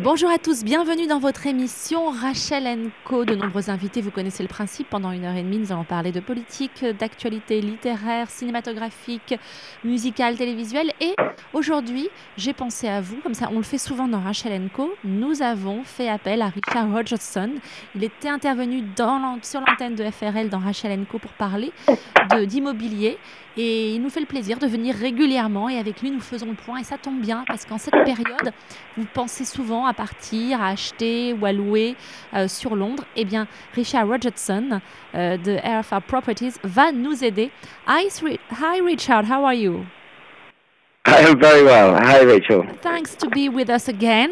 Bonjour 0.00 0.30
à 0.30 0.38
tous, 0.38 0.62
bienvenue 0.62 1.08
dans 1.08 1.18
votre 1.18 1.48
émission 1.48 2.10
Rachel 2.10 2.90
Co. 3.04 3.24
De 3.24 3.34
nombreux 3.34 3.68
invités, 3.68 4.00
vous 4.00 4.12
connaissez 4.12 4.44
le 4.44 4.48
principe. 4.48 4.88
Pendant 4.88 5.10
une 5.10 5.24
heure 5.24 5.34
et 5.34 5.42
demie, 5.42 5.58
nous 5.58 5.72
allons 5.72 5.82
parler 5.82 6.12
de 6.12 6.20
politique, 6.20 6.84
d'actualité 6.84 7.60
littéraire, 7.60 8.30
cinématographique, 8.30 9.34
musicale, 9.82 10.36
télévisuelle. 10.36 10.92
Et 11.00 11.16
aujourd'hui, 11.52 12.08
j'ai 12.36 12.52
pensé 12.52 12.86
à 12.86 13.00
vous, 13.00 13.16
comme 13.16 13.34
ça 13.34 13.48
on 13.50 13.56
le 13.56 13.64
fait 13.64 13.78
souvent 13.78 14.06
dans 14.06 14.20
Rachel 14.20 14.68
Co. 14.72 14.94
Nous 15.02 15.42
avons 15.42 15.82
fait 15.82 16.08
appel 16.08 16.42
à 16.42 16.48
Richard 16.48 16.92
Rogerson. 16.92 17.50
Il 17.96 18.04
était 18.04 18.28
intervenu 18.28 18.84
sur 19.42 19.60
l'antenne 19.60 19.96
de 19.96 20.04
FRL 20.08 20.48
dans 20.48 20.60
Rachel 20.60 21.04
Co. 21.10 21.18
pour 21.18 21.32
parler 21.32 21.72
d'immobilier. 22.46 23.18
Et 23.60 23.90
il 23.90 24.00
nous 24.00 24.08
fait 24.08 24.20
le 24.20 24.26
plaisir 24.26 24.60
de 24.60 24.68
venir 24.68 24.94
régulièrement 24.94 25.68
et 25.68 25.78
avec 25.78 26.00
lui 26.00 26.12
nous 26.12 26.20
faisons 26.20 26.46
le 26.46 26.54
point 26.54 26.78
et 26.78 26.84
ça 26.84 26.96
tombe 26.96 27.20
bien 27.20 27.42
parce 27.48 27.64
qu'en 27.64 27.76
cette 27.76 28.04
période, 28.04 28.52
vous 28.96 29.04
pensez 29.12 29.44
souvent 29.44 29.84
à 29.84 29.92
partir, 29.92 30.62
à 30.62 30.68
acheter 30.68 31.32
ou 31.32 31.44
à 31.44 31.52
louer 31.52 31.96
euh, 32.34 32.46
sur 32.46 32.76
Londres. 32.76 33.04
Eh 33.16 33.24
bien, 33.24 33.48
Richard 33.74 34.06
Rogerson 34.06 34.80
euh, 35.16 35.36
de 35.36 35.56
RFR 35.56 36.02
Properties 36.02 36.54
va 36.62 36.92
nous 36.92 37.24
aider. 37.24 37.50
Hi, 37.88 38.06
hi 38.52 38.80
Richard, 38.80 39.24
how 39.28 39.44
are 39.44 39.54
you? 39.54 39.84
I 41.08 41.26
am 41.26 41.40
very 41.40 41.64
well. 41.64 41.96
Hi 41.96 42.22
Rachel. 42.24 42.64
Thanks 42.80 43.16
to 43.16 43.28
be 43.28 43.48
with 43.48 43.70
us 43.70 43.88
again. 43.88 44.30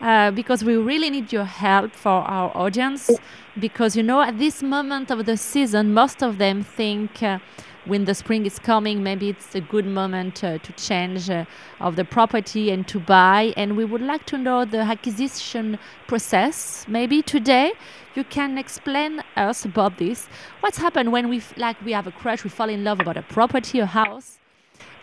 Uh, 0.00 0.30
because 0.30 0.62
we 0.62 0.76
really 0.76 1.10
need 1.10 1.32
your 1.32 1.44
help 1.44 1.92
for 1.92 2.22
our 2.22 2.56
audience. 2.56 3.10
Because 3.58 3.96
you 3.96 4.04
know, 4.04 4.20
at 4.20 4.38
this 4.38 4.62
moment 4.62 5.10
of 5.10 5.26
the 5.26 5.36
season, 5.36 5.92
most 5.92 6.22
of 6.22 6.38
them 6.38 6.62
think 6.62 7.20
uh, 7.20 7.40
when 7.88 8.04
the 8.04 8.14
spring 8.14 8.44
is 8.44 8.58
coming, 8.58 9.02
maybe 9.02 9.30
it's 9.30 9.54
a 9.54 9.60
good 9.60 9.86
moment 9.86 10.44
uh, 10.44 10.58
to 10.58 10.72
change 10.72 11.30
uh, 11.30 11.46
of 11.80 11.96
the 11.96 12.04
property 12.04 12.70
and 12.70 12.86
to 12.86 13.00
buy. 13.00 13.54
And 13.56 13.76
we 13.76 13.84
would 13.84 14.02
like 14.02 14.26
to 14.26 14.36
know 14.36 14.66
the 14.66 14.80
acquisition 14.80 15.78
process. 16.06 16.84
Maybe 16.86 17.22
today 17.22 17.72
you 18.14 18.24
can 18.24 18.58
explain 18.58 19.22
us 19.36 19.64
about 19.64 19.96
this. 19.96 20.28
What's 20.60 20.76
happened 20.76 21.12
when 21.12 21.28
we 21.30 21.42
like 21.56 21.82
we 21.82 21.92
have 21.92 22.06
a 22.06 22.12
crush, 22.12 22.44
we 22.44 22.50
fall 22.50 22.68
in 22.68 22.84
love 22.84 23.00
about 23.00 23.16
a 23.16 23.22
property, 23.22 23.78
a 23.80 23.86
house, 23.86 24.38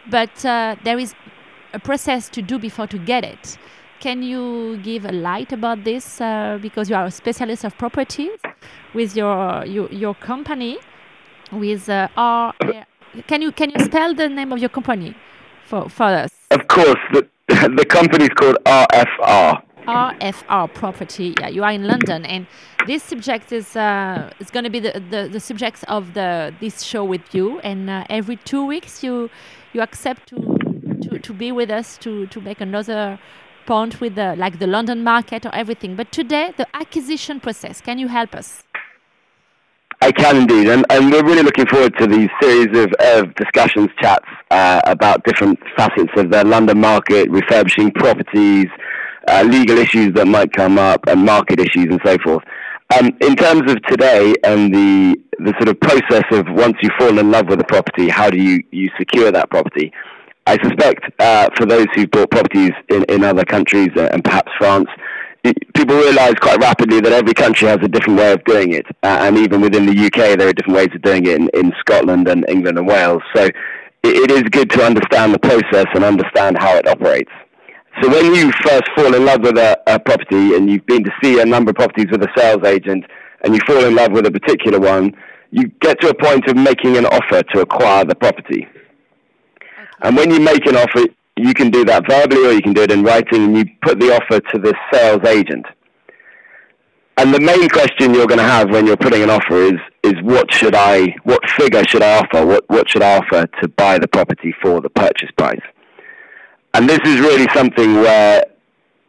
but 0.09 0.45
uh, 0.45 0.75
there 0.83 0.99
is 0.99 1.15
a 1.73 1.79
process 1.79 2.29
to 2.29 2.41
do 2.41 2.59
before 2.59 2.87
to 2.87 2.99
get 2.99 3.23
it. 3.23 3.57
Can 3.99 4.21
you 4.21 4.77
give 4.83 5.05
a 5.05 5.11
light 5.11 5.51
about 5.51 5.83
this 5.83 6.21
uh, 6.21 6.59
because 6.61 6.89
you 6.89 6.95
are 6.95 7.05
a 7.05 7.11
specialist 7.11 7.63
of 7.63 7.75
properties 7.77 8.39
with 8.93 9.15
your 9.15 9.65
your, 9.65 9.91
your 9.91 10.13
company? 10.13 10.77
With 11.51 11.89
uh, 11.89 12.07
R. 12.17 12.53
Can 13.27 13.41
you 13.41 13.51
can 13.51 13.69
you 13.69 13.79
spell 13.85 14.13
the 14.13 14.27
name 14.27 14.51
of 14.51 14.59
your 14.59 14.69
company 14.69 15.15
for 15.65 15.89
for 15.89 16.05
us? 16.05 16.31
Of 16.51 16.67
course, 16.67 16.99
the 17.13 17.27
the 17.47 17.85
company 17.85 18.25
is 18.25 18.29
called 18.29 18.57
RFR. 18.65 19.61
RFR 19.87 20.73
Property. 20.73 21.35
Yeah, 21.39 21.49
you 21.49 21.63
are 21.63 21.71
in 21.71 21.87
London, 21.87 22.25
and 22.25 22.47
this 22.87 23.03
subject 23.03 23.51
is 23.51 23.75
uh, 23.75 24.31
is 24.39 24.49
going 24.49 24.63
to 24.63 24.69
be 24.69 24.79
the, 24.79 24.99
the 25.11 25.29
the 25.31 25.39
subject 25.39 25.83
of 25.87 26.13
the 26.13 26.53
this 26.59 26.81
show 26.81 27.03
with 27.03 27.33
you. 27.33 27.59
And 27.59 27.89
uh, 27.89 28.03
every 28.09 28.37
two 28.37 28.65
weeks, 28.65 29.03
you 29.03 29.29
you 29.73 29.81
accept 29.81 30.27
to 30.29 30.57
to 31.03 31.19
to 31.19 31.33
be 31.33 31.51
with 31.51 31.69
us 31.69 31.97
to 31.99 32.25
to 32.27 32.41
make 32.41 32.61
another 32.61 33.19
point 33.65 34.01
with 34.01 34.15
the 34.15 34.35
like 34.35 34.59
the 34.59 34.67
London 34.67 35.03
market 35.03 35.45
or 35.45 35.53
everything. 35.53 35.95
But 35.95 36.11
today, 36.11 36.53
the 36.57 36.67
acquisition 36.75 37.39
process. 37.39 37.81
Can 37.81 37.99
you 37.99 38.07
help 38.07 38.35
us? 38.35 38.63
I 40.01 40.11
can 40.11 40.37
indeed, 40.37 40.67
and, 40.67 40.85
and 40.89 41.11
we're 41.11 41.23
really 41.23 41.43
looking 41.43 41.65
forward 41.67 41.97
to 41.99 42.07
these 42.07 42.29
series 42.41 42.77
of, 42.77 42.91
of 42.99 43.33
discussions, 43.35 43.89
chats 44.01 44.25
uh, 44.51 44.81
about 44.85 45.23
different 45.23 45.59
facets 45.75 46.11
of 46.17 46.31
the 46.31 46.43
London 46.45 46.79
market, 46.79 47.29
refurbishing 47.29 47.91
properties, 47.91 48.67
uh, 49.27 49.43
legal 49.47 49.77
issues 49.77 50.13
that 50.13 50.27
might 50.27 50.51
come 50.51 50.77
up, 50.77 51.01
and 51.07 51.25
market 51.25 51.59
issues 51.59 51.87
and 51.89 51.99
so 52.05 52.17
forth. 52.23 52.43
Um, 52.95 53.11
in 53.21 53.35
terms 53.35 53.71
of 53.71 53.81
today 53.83 54.35
and 54.43 54.73
the 54.73 55.17
the 55.39 55.53
sort 55.59 55.69
of 55.69 55.79
process 55.79 56.23
of 56.31 56.45
once 56.49 56.77
you 56.81 56.89
fall 56.99 57.17
in 57.17 57.31
love 57.31 57.47
with 57.47 57.59
a 57.59 57.63
property, 57.65 58.07
how 58.07 58.29
do 58.29 58.37
you, 58.37 58.63
you 58.71 58.89
secure 58.97 59.31
that 59.31 59.49
property? 59.49 59.91
I 60.45 60.61
suspect 60.61 61.11
uh, 61.19 61.49
for 61.57 61.65
those 61.65 61.87
who've 61.95 62.09
bought 62.09 62.29
properties 62.29 62.71
in, 62.89 63.03
in 63.05 63.23
other 63.23 63.43
countries 63.43 63.89
uh, 63.97 64.09
and 64.13 64.23
perhaps 64.23 64.51
France, 64.59 64.87
people 65.53 65.95
realise 65.95 66.35
quite 66.35 66.59
rapidly 66.59 66.99
that 67.01 67.11
every 67.11 67.33
country 67.33 67.67
has 67.67 67.79
a 67.81 67.87
different 67.87 68.17
way 68.19 68.31
of 68.31 68.43
doing 68.45 68.73
it, 68.73 68.85
uh, 69.03 69.19
and 69.21 69.37
even 69.37 69.61
within 69.61 69.85
the 69.85 70.05
UK, 70.05 70.37
there 70.37 70.47
are 70.47 70.53
different 70.53 70.77
ways 70.77 70.89
of 70.93 71.01
doing 71.01 71.25
it 71.25 71.35
in, 71.35 71.49
in 71.53 71.73
Scotland 71.79 72.27
and 72.27 72.45
England 72.49 72.77
and 72.77 72.87
Wales. 72.87 73.21
So 73.35 73.43
it, 73.43 73.53
it 74.03 74.31
is 74.31 74.43
good 74.43 74.69
to 74.71 74.83
understand 74.83 75.33
the 75.33 75.39
process 75.39 75.85
and 75.93 76.03
understand 76.03 76.57
how 76.57 76.75
it 76.75 76.87
operates. 76.87 77.31
So 78.01 78.09
when 78.09 78.33
you 78.33 78.51
first 78.63 78.83
fall 78.95 79.13
in 79.13 79.25
love 79.25 79.41
with 79.41 79.57
a, 79.57 79.79
a 79.87 79.99
property 79.99 80.55
and 80.55 80.69
you've 80.69 80.85
been 80.85 81.03
to 81.03 81.11
see 81.23 81.39
a 81.39 81.45
number 81.45 81.69
of 81.69 81.75
properties 81.75 82.07
with 82.11 82.21
a 82.23 82.29
sales 82.37 82.63
agent, 82.65 83.05
and 83.43 83.53
you 83.53 83.61
fall 83.67 83.83
in 83.85 83.95
love 83.95 84.11
with 84.11 84.25
a 84.25 84.31
particular 84.31 84.79
one, 84.79 85.13
you 85.51 85.67
get 85.79 86.01
to 86.01 86.09
a 86.09 86.13
point 86.13 86.47
of 86.47 86.57
making 86.57 86.97
an 86.97 87.05
offer 87.05 87.43
to 87.53 87.61
acquire 87.61 88.03
the 88.03 88.15
property. 88.15 88.67
Okay. 88.67 88.79
And 90.01 90.17
when 90.17 90.31
you 90.31 90.39
make 90.39 90.65
an 90.65 90.75
offer, 90.75 91.05
you 91.37 91.53
can 91.53 91.69
do 91.69 91.83
that 91.85 92.07
verbally 92.07 92.47
or 92.47 92.51
you 92.51 92.61
can 92.61 92.73
do 92.73 92.81
it 92.81 92.91
in 92.91 93.03
writing 93.03 93.45
and 93.45 93.57
you 93.57 93.65
put 93.81 93.99
the 93.99 94.15
offer 94.15 94.39
to 94.39 94.59
the 94.59 94.73
sales 94.91 95.23
agent. 95.25 95.65
And 97.17 97.33
the 97.33 97.39
main 97.39 97.69
question 97.69 98.13
you're 98.13 98.27
going 98.27 98.39
to 98.39 98.43
have 98.43 98.69
when 98.69 98.85
you're 98.85 98.97
putting 98.97 99.23
an 99.23 99.29
offer 99.29 99.55
is, 99.55 99.79
is 100.03 100.13
what 100.21 100.53
should 100.53 100.75
I, 100.75 101.15
what 101.23 101.39
figure 101.51 101.83
should 101.85 102.03
I 102.03 102.19
offer? 102.19 102.45
What, 102.45 102.69
what 102.69 102.89
should 102.89 103.01
I 103.01 103.17
offer 103.17 103.47
to 103.61 103.67
buy 103.69 103.99
the 103.99 104.07
property 104.07 104.53
for 104.61 104.81
the 104.81 104.89
purchase 104.89 105.31
price? 105.37 105.61
And 106.73 106.89
this 106.89 106.99
is 107.05 107.21
really 107.21 107.47
something 107.53 107.95
where 107.95 108.45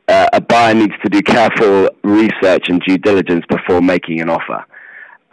uh, 0.06 0.28
a 0.32 0.40
buyer 0.40 0.74
needs 0.74 0.94
to 1.02 1.08
do 1.08 1.20
careful 1.20 1.90
research 2.04 2.68
and 2.68 2.80
due 2.82 2.98
diligence 2.98 3.44
before 3.48 3.80
making 3.80 4.20
an 4.20 4.30
offer. 4.30 4.64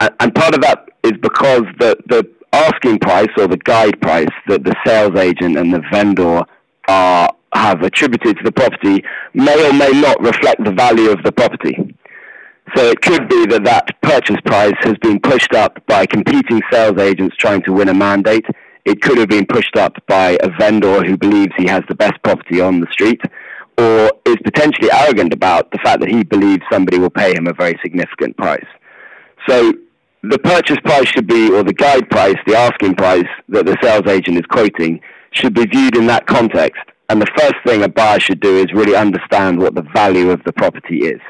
And, 0.00 0.14
and 0.18 0.34
part 0.34 0.54
of 0.54 0.60
that 0.62 0.88
is 1.04 1.12
because 1.22 1.62
the, 1.78 1.96
the 2.08 2.28
asking 2.52 2.98
price 2.98 3.30
or 3.36 3.46
the 3.46 3.56
guide 3.58 4.00
price 4.00 4.26
that 4.48 4.64
the 4.64 4.74
sales 4.84 5.16
agent 5.16 5.56
and 5.56 5.72
the 5.72 5.82
vendor 5.92 6.42
are 6.88 7.30
have 7.54 7.82
attributed 7.82 8.36
to 8.36 8.42
the 8.44 8.52
property 8.52 9.04
may 9.32 9.68
or 9.68 9.72
may 9.72 9.90
not 10.00 10.20
reflect 10.20 10.62
the 10.64 10.72
value 10.72 11.10
of 11.10 11.22
the 11.22 11.32
property. 11.32 11.96
So 12.76 12.84
it 12.90 13.00
could 13.00 13.28
be 13.28 13.46
that 13.46 13.64
that 13.64 14.00
purchase 14.02 14.40
price 14.44 14.74
has 14.80 14.96
been 15.00 15.20
pushed 15.20 15.54
up 15.54 15.84
by 15.86 16.06
competing 16.06 16.60
sales 16.72 16.98
agents 16.98 17.36
trying 17.36 17.62
to 17.62 17.72
win 17.72 17.88
a 17.88 17.94
mandate. 17.94 18.44
It 18.84 19.00
could 19.00 19.18
have 19.18 19.28
been 19.28 19.46
pushed 19.46 19.76
up 19.76 19.96
by 20.08 20.36
a 20.42 20.50
vendor 20.58 21.02
who 21.04 21.16
believes 21.16 21.52
he 21.56 21.66
has 21.66 21.82
the 21.88 21.94
best 21.94 22.14
property 22.22 22.60
on 22.60 22.80
the 22.80 22.90
street 22.90 23.20
or 23.78 24.10
is 24.26 24.36
potentially 24.44 24.90
arrogant 24.92 25.32
about 25.32 25.70
the 25.70 25.78
fact 25.78 26.00
that 26.00 26.08
he 26.08 26.22
believes 26.24 26.62
somebody 26.72 26.98
will 26.98 27.10
pay 27.10 27.34
him 27.34 27.46
a 27.46 27.52
very 27.52 27.78
significant 27.82 28.36
price. 28.36 28.66
So 29.48 29.72
the 30.22 30.38
purchase 30.38 30.78
price 30.84 31.06
should 31.08 31.26
be, 31.26 31.50
or 31.50 31.62
the 31.62 31.72
guide 31.72 32.08
price, 32.08 32.36
the 32.46 32.56
asking 32.56 32.94
price 32.94 33.26
that 33.48 33.66
the 33.66 33.76
sales 33.82 34.06
agent 34.08 34.38
is 34.38 34.46
quoting 34.46 35.00
should 35.34 35.54
be 35.54 35.66
viewed 35.66 35.96
in 35.96 36.06
that 36.06 36.26
context. 36.26 36.82
And 37.10 37.20
the 37.20 37.26
first 37.36 37.54
thing 37.66 37.82
a 37.82 37.88
buyer 37.88 38.18
should 38.18 38.40
do 38.40 38.56
is 38.56 38.72
really 38.72 38.96
understand 38.96 39.58
what 39.58 39.74
the 39.74 39.86
value 39.94 40.30
of 40.30 40.42
the 40.44 40.52
property 40.52 41.00
is. 41.00 41.20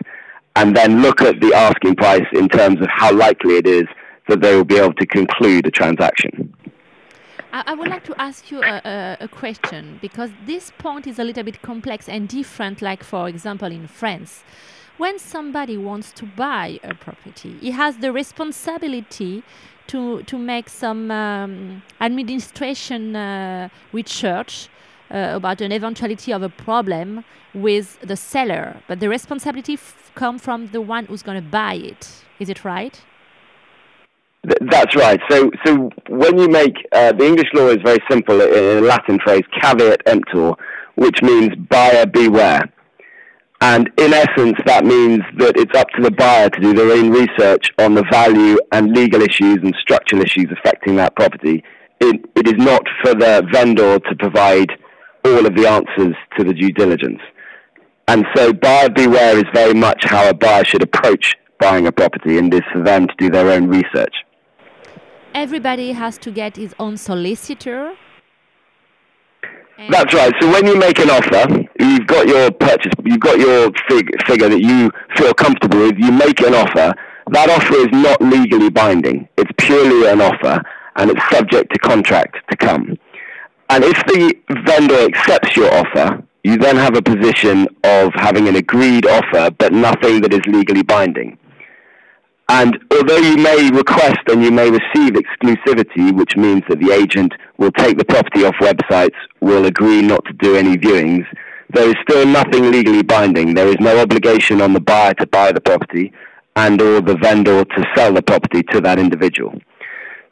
And 0.56 0.76
then 0.76 1.03
look 1.03 1.20
at 1.20 1.41
the 1.41 1.53
asking 1.53 1.97
price 1.97 2.26
in 2.32 2.48
terms 2.48 2.81
of 2.81 2.87
how 2.88 3.12
likely 3.12 3.56
it 3.56 3.66
is 3.66 3.84
that 4.28 4.41
they 4.41 4.54
will 4.54 4.65
be 4.65 4.76
able 4.76 4.94
to 4.94 5.06
conclude 5.06 5.66
a 5.66 5.70
transaction. 5.70 6.54
I 7.53 7.75
would 7.75 7.88
like 7.88 8.03
to 8.04 8.20
ask 8.20 8.50
you 8.50 8.62
a, 8.62 8.81
a, 8.84 9.16
a, 9.20 9.28
question 9.28 10.00
because 10.03 10.31
this 10.44 10.72
point 10.76 11.06
is 11.06 11.21
a 11.21 11.25
little 11.25 11.44
bit 11.44 11.62
complex 11.62 12.09
and 12.09 12.28
different, 12.28 12.82
like, 12.82 13.04
for 13.04 13.28
example, 13.28 13.71
in 13.71 13.86
France. 13.86 14.42
When 14.97 15.21
somebody 15.21 15.76
wants 15.76 16.10
to 16.15 16.26
buy 16.26 16.81
a 16.82 16.94
property, 16.94 17.56
he 17.60 17.71
has 17.71 17.98
the 17.98 18.12
responsibility 18.12 19.44
to 19.89 20.22
to 20.22 20.39
make 20.39 20.69
some 20.69 21.11
um, 21.11 21.83
administration 22.00 23.17
uh, 23.17 23.69
research 23.93 24.69
uh, 25.11 25.33
about 25.34 25.61
an 25.61 25.72
eventuality 25.72 26.33
of 26.33 26.43
a 26.43 26.49
problem 26.49 27.25
with 27.55 28.00
the 28.00 28.17
seller, 28.17 28.77
but 28.89 29.00
the 29.00 29.09
responsibility 29.09 29.78
come 30.15 30.39
from 30.39 30.69
the 30.69 30.81
one 30.81 31.07
who's 31.07 31.22
going 31.22 31.41
to 31.41 31.48
buy 31.48 31.75
it. 31.75 32.25
Is 32.39 32.48
it 32.48 32.65
right? 32.65 33.01
Th 34.48 34.59
that's 34.71 34.95
right. 34.97 35.21
So, 35.31 35.51
so 35.65 35.91
when 36.09 36.39
you 36.39 36.48
make 36.48 36.77
uh, 36.92 37.13
the 37.13 37.27
English 37.27 37.51
law 37.54 37.69
is 37.69 37.80
very 37.83 38.03
simple 38.10 38.41
in 38.41 38.78
a 38.78 38.80
Latin 38.80 39.19
phrase, 39.25 39.45
caveat 39.60 40.03
emptor, 40.07 40.53
which 40.97 41.22
means 41.22 41.51
buyer 41.71 42.07
beware. 42.07 42.63
And 43.65 43.91
in 43.97 44.13
essence, 44.13 44.59
that 44.66 44.84
means 44.84 45.22
that 45.39 45.57
it's 45.57 45.75
up 45.75 45.89
to 45.97 46.03
the 46.03 46.11
buyer 46.11 46.51
to 46.51 46.61
do 46.61 46.75
their 46.75 46.93
own 46.93 47.09
research 47.09 47.72
on 47.78 47.95
the 47.95 48.05
value 48.11 48.59
and 48.72 48.93
legal 48.93 49.22
issues 49.22 49.57
and 49.63 49.75
structural 49.81 50.21
issues 50.21 50.49
affecting 50.53 50.97
that 50.97 51.16
property. 51.16 51.65
It, 51.99 52.21
it 52.37 52.47
is 52.47 52.59
not 52.59 52.83
for 53.03 53.15
the 53.15 53.43
vendor 53.51 53.99
to 54.01 54.16
provide 54.16 54.69
all 55.25 55.47
of 55.47 55.57
the 55.57 55.66
answers 55.66 56.15
to 56.37 56.45
the 56.45 56.53
due 56.53 56.72
diligence. 56.72 57.21
And 58.07 58.27
so 58.37 58.53
buyer 58.53 58.91
beware 58.91 59.39
is 59.39 59.47
very 59.55 59.72
much 59.72 60.05
how 60.05 60.28
a 60.28 60.34
buyer 60.34 60.66
should 60.66 60.83
approach 60.83 61.34
buying 61.59 61.87
a 61.87 61.93
property 61.93 62.37
and 62.37 62.53
is 62.53 62.61
for 62.71 62.83
them 62.83 63.07
to 63.07 63.15
do 63.16 63.31
their 63.31 63.51
own 63.51 63.69
research. 63.69 64.15
Everybody 65.33 65.93
has 65.93 66.19
to 66.19 66.31
get 66.31 66.57
his 66.57 66.75
own 66.78 66.99
solicitor. 66.99 67.95
That's 69.89 70.13
right. 70.13 70.34
So 70.39 70.53
when 70.53 70.66
you 70.66 70.77
make 70.77 70.99
an 70.99 71.09
offer, 71.09 71.64
you've 71.78 72.06
got 72.06 72.26
your 72.26 72.50
purchase, 72.50 72.92
you've 73.04 73.21
got 73.21 73.38
your 73.38 73.71
fig, 73.88 74.10
figure 74.26 74.48
that 74.48 74.60
you 74.60 74.91
feel 75.16 75.34
comfortable 75.34 75.78
with, 75.78 75.98
you 75.98 76.12
make 76.12 76.41
an 76.41 76.54
offer. 76.54 76.94
That 77.30 77.50
offer 77.50 77.74
is 77.74 77.88
not 77.92 78.21
legally 78.21 78.71
binding. 78.71 79.28
It's 79.36 79.50
purely 79.59 80.09
an 80.09 80.21
offer, 80.21 80.62
and 80.97 81.10
it's 81.10 81.30
subject 81.30 81.72
to 81.72 81.78
contract 81.78 82.36
to 82.50 82.56
come. 82.56 82.98
And 83.71 83.82
if 83.82 83.97
the 84.06 84.34
vendor 84.66 85.06
accepts 85.06 85.56
your 85.56 85.72
offer, 85.72 86.22
you 86.44 86.59
then 86.59 86.76
have 86.76 86.97
a 86.97 87.03
position 87.03 87.66
of 87.84 88.12
having 88.15 88.47
an 88.48 88.56
agreed 88.56 89.06
offer, 89.06 89.50
but 89.50 89.72
nothing 89.72 90.20
that 90.20 90.34
is 90.34 90.42
legally 90.47 90.82
binding. 90.82 91.38
And 92.50 92.78
although 92.91 93.16
you 93.16 93.38
may 93.38 93.70
request 93.70 94.20
and 94.28 94.44
you 94.44 94.50
may 94.50 94.70
receive 94.70 95.15
exclusivity, 95.15 96.15
which 96.15 96.36
means 96.36 96.62
that 96.68 96.78
the 96.78 96.92
agent 96.92 97.32
will 97.56 97.72
take 97.72 97.97
the 97.97 98.04
property 98.04 98.44
off 98.44 98.54
websites, 98.60 99.16
will 99.41 99.65
agree 99.65 100.03
not 100.03 100.22
to 100.27 100.34
do 100.34 100.54
any 100.54 100.77
viewings, 100.77 101.24
there 101.74 101.88
is 101.88 101.97
still 102.09 102.26
nothing 102.26 102.71
legally 102.71 103.03
binding. 103.03 103.54
There 103.54 103.68
is 103.68 103.76
no 103.80 103.98
obligation 103.98 104.60
on 104.60 104.72
the 104.72 104.80
buyer 104.80 105.15
to 105.15 105.26
buy 105.26 105.53
the 105.53 105.60
property 105.60 106.12
and 106.56 106.80
or 106.80 107.00
the 107.00 107.16
vendor 107.16 107.65
to 107.65 107.84
sell 107.94 108.12
the 108.12 108.22
property 108.22 108.62
to 108.71 108.80
that 108.80 108.98
individual. 108.98 109.54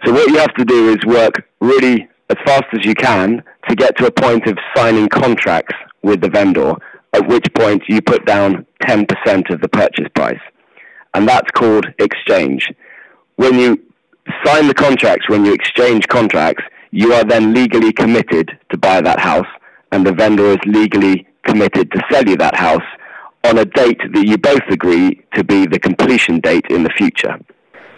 So 0.04 0.12
what 0.12 0.28
you 0.28 0.38
have 0.38 0.54
to 0.54 0.64
do 0.64 0.90
is 0.90 0.98
work 1.04 1.46
really 1.60 2.08
as 2.30 2.36
fast 2.44 2.64
as 2.72 2.84
you 2.84 2.94
can 2.94 3.42
to 3.68 3.74
get 3.74 3.96
to 3.98 4.06
a 4.06 4.10
point 4.10 4.46
of 4.46 4.56
signing 4.74 5.08
contracts 5.08 5.74
with 6.02 6.20
the 6.20 6.30
vendor, 6.30 6.74
at 7.12 7.28
which 7.28 7.46
point 7.54 7.82
you 7.88 8.00
put 8.00 8.24
down 8.24 8.66
10% 8.82 9.52
of 9.52 9.60
the 9.60 9.68
purchase 9.68 10.08
price. 10.14 10.40
And 11.14 11.28
that's 11.28 11.50
called 11.50 11.86
exchange. 11.98 12.72
When 13.36 13.58
you 13.58 13.80
sign 14.44 14.68
the 14.68 14.74
contracts, 14.74 15.28
when 15.28 15.44
you 15.44 15.52
exchange 15.52 16.08
contracts, 16.08 16.64
you 16.90 17.12
are 17.12 17.24
then 17.24 17.54
legally 17.54 17.92
committed 17.92 18.58
to 18.70 18.78
buy 18.78 19.00
that 19.00 19.18
house, 19.18 19.46
and 19.90 20.06
the 20.06 20.12
vendor 20.12 20.46
is 20.46 20.58
legally 20.66 21.26
committed 21.52 21.90
to 21.92 21.98
sell 22.10 22.24
you 22.30 22.36
that 22.36 22.54
house 22.68 22.88
on 23.48 23.58
a 23.58 23.66
date 23.82 24.00
that 24.14 24.24
you 24.30 24.38
both 24.38 24.66
agree 24.70 25.08
to 25.36 25.44
be 25.52 25.66
the 25.66 25.78
completion 25.88 26.40
date 26.40 26.66
in 26.70 26.82
the 26.82 26.92
future. 27.00 27.34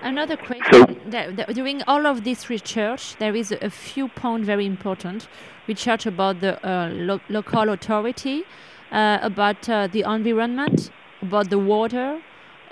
Another 0.03 0.37
question. 0.37 1.01
So, 1.13 1.53
during 1.59 1.79
all 1.91 2.05
of 2.13 2.25
this 2.29 2.41
research, 2.51 3.03
there 3.23 3.35
is 3.43 3.49
a 3.53 3.71
few 3.71 4.07
points 4.09 4.47
very 4.47 4.67
important. 4.67 5.29
Research 5.73 6.05
about 6.15 6.41
the 6.45 6.53
uh, 6.69 6.89
lo 7.09 7.21
local 7.37 7.67
authority, 7.77 8.39
uh, 8.93 9.19
about 9.31 9.61
uh, 9.69 9.87
the 9.95 10.03
environment, 10.17 10.91
about 11.23 11.47
the 11.55 11.61
water, 11.75 12.09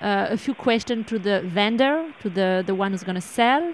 uh, 0.02 0.36
a 0.36 0.38
few 0.44 0.54
questions 0.68 1.06
to 1.12 1.16
the 1.28 1.36
vendor, 1.58 1.94
to 2.22 2.28
the, 2.38 2.48
the 2.66 2.74
one 2.82 2.90
who's 2.92 3.06
going 3.10 3.20
to 3.24 3.28
sell. 3.40 3.64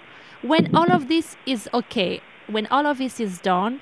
When 0.43 0.65
all 0.79 0.91
of 0.99 1.09
this 1.09 1.37
is 1.47 1.61
okay, 1.81 2.21
when 2.57 2.67
all 2.75 2.87
of 2.87 2.99
this 2.99 3.19
is 3.19 3.33
done, 3.41 3.81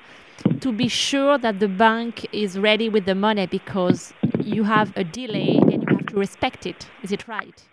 to 0.61 0.71
be 0.71 0.87
sure 0.87 1.37
that 1.37 1.59
the 1.59 1.67
bank 1.67 2.25
is 2.31 2.57
ready 2.59 2.89
with 2.89 3.05
the 3.05 3.15
money 3.15 3.45
because 3.45 4.13
you 4.43 4.63
have 4.63 4.91
a 4.95 5.03
delay 5.03 5.57
and 5.61 5.71
you 5.71 5.97
have 5.97 6.05
to 6.07 6.15
respect 6.15 6.65
it. 6.65 6.87
Is 7.03 7.11
it 7.11 7.27
right? 7.27 7.63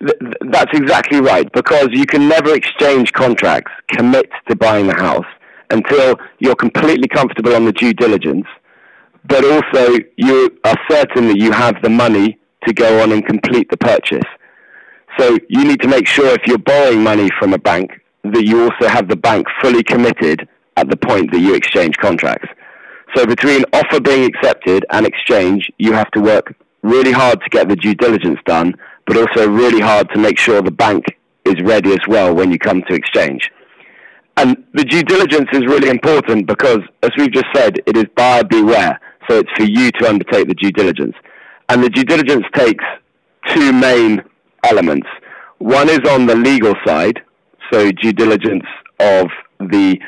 That's 0.00 0.72
exactly 0.78 1.20
right, 1.20 1.50
because 1.52 1.88
you 1.90 2.06
can 2.06 2.28
never 2.28 2.54
exchange 2.54 3.12
contracts, 3.12 3.72
commit 3.88 4.30
to 4.48 4.54
buying 4.54 4.86
the 4.86 4.94
house 4.94 5.26
until 5.70 6.16
you're 6.38 6.54
completely 6.54 7.08
comfortable 7.08 7.54
on 7.54 7.64
the 7.64 7.72
due 7.72 7.92
diligence, 7.92 8.46
but 9.28 9.44
also 9.44 9.98
you 10.16 10.56
are 10.64 10.76
certain 10.88 11.26
that 11.28 11.38
you 11.38 11.50
have 11.50 11.82
the 11.82 11.90
money 11.90 12.38
to 12.66 12.72
go 12.72 13.02
on 13.02 13.12
and 13.12 13.26
complete 13.26 13.68
the 13.70 13.76
purchase. 13.76 14.24
So 15.18 15.36
you 15.48 15.64
need 15.64 15.80
to 15.80 15.88
make 15.88 16.06
sure 16.06 16.28
if 16.28 16.46
you're 16.46 16.58
borrowing 16.58 17.02
money 17.02 17.28
from 17.38 17.52
a 17.52 17.58
bank 17.58 17.90
that 18.22 18.44
you 18.44 18.62
also 18.62 18.88
have 18.88 19.08
the 19.08 19.16
bank 19.16 19.46
fully 19.60 19.82
committed 19.82 20.48
at 20.78 20.88
the 20.88 20.96
point 20.96 21.30
that 21.32 21.40
you 21.40 21.54
exchange 21.54 21.96
contracts. 21.98 22.48
So 23.14 23.26
between 23.26 23.64
offer 23.72 24.00
being 24.00 24.24
accepted 24.24 24.84
and 24.90 25.06
exchange, 25.06 25.70
you 25.78 25.92
have 25.92 26.10
to 26.12 26.20
work 26.20 26.54
really 26.82 27.12
hard 27.12 27.40
to 27.40 27.48
get 27.50 27.68
the 27.68 27.76
due 27.76 27.94
diligence 27.94 28.38
done 28.46 28.74
but 29.08 29.16
also 29.16 29.48
really 29.48 29.80
hard 29.80 30.08
to 30.10 30.20
make 30.20 30.38
sure 30.38 30.60
the 30.60 30.70
bank 30.70 31.04
is 31.46 31.56
ready 31.62 31.92
as 31.92 32.06
well 32.06 32.32
when 32.34 32.52
you 32.52 32.58
come 32.58 32.82
to 32.88 32.94
exchange. 32.94 33.50
And 34.36 34.64
the 34.74 34.84
due 34.84 35.02
diligence 35.02 35.48
is 35.52 35.62
really 35.62 35.88
important 35.88 36.46
because, 36.46 36.80
as 37.02 37.10
we've 37.16 37.32
just 37.32 37.46
said, 37.54 37.78
it 37.86 37.96
is 37.96 38.04
buyer 38.14 38.44
beware. 38.44 39.00
So 39.28 39.38
it's 39.38 39.50
for 39.56 39.64
you 39.64 39.90
to 39.92 40.08
undertake 40.08 40.46
the 40.46 40.54
due 40.54 40.70
diligence. 40.70 41.14
And 41.70 41.82
the 41.82 41.88
due 41.88 42.04
diligence 42.04 42.44
takes 42.54 42.84
two 43.46 43.72
main 43.72 44.22
elements. 44.62 45.08
One 45.56 45.88
is 45.88 46.00
on 46.10 46.26
the 46.26 46.36
legal 46.36 46.74
side, 46.86 47.20
so 47.72 47.90
due 47.90 48.12
diligence 48.12 48.64
of 49.00 49.28
the 49.58 49.98